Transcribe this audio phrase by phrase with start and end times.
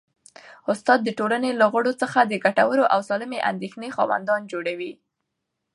[0.71, 4.93] استاد د ټولني له غړو څخه د ګټورو او سالمې اندېښنې خاوندان جوړوي.